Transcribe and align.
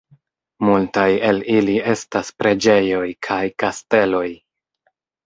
Multaj 0.67 1.03
el 1.27 1.41
ili 1.57 1.75
estas 1.91 2.31
preĝejoj 2.39 3.03
kaj 3.29 3.39
kasteloj. 3.65 4.25